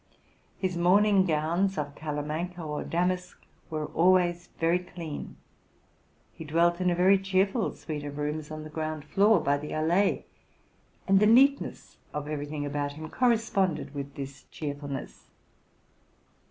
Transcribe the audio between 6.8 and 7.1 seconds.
in a ve